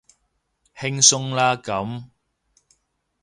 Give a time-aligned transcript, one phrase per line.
[0.75, 2.05] 輕鬆啦咁